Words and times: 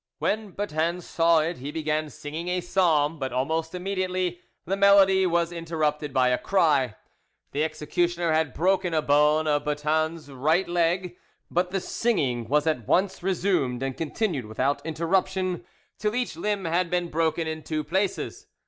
When 0.17 0.49
Boeton 0.49 1.01
saw 1.01 1.41
it 1.41 1.59
he 1.59 1.69
began 1.71 2.09
singing 2.09 2.47
a 2.47 2.59
psalm, 2.61 3.19
but 3.19 3.31
almost 3.31 3.75
immediately 3.75 4.39
the 4.65 4.75
melody 4.75 5.27
was 5.27 5.51
interrupted 5.51 6.11
by 6.11 6.29
a 6.29 6.39
cry: 6.39 6.95
the 7.51 7.63
executioner 7.63 8.33
had 8.33 8.55
broken 8.55 8.95
a 8.95 9.03
bone 9.03 9.45
of 9.45 9.63
Boeton's 9.63 10.31
right 10.31 10.67
leg; 10.67 11.17
but 11.51 11.69
the 11.69 11.79
singing 11.79 12.47
was 12.47 12.65
at 12.65 12.87
once 12.87 13.21
resumed, 13.21 13.83
and 13.83 13.95
continued 13.95 14.45
without 14.47 14.83
interruption 14.83 15.63
till 15.99 16.15
each 16.15 16.35
limb 16.35 16.65
had 16.65 16.89
been 16.89 17.09
broken 17.09 17.45
in 17.45 17.61
two 17.61 17.83
places. 17.83 18.47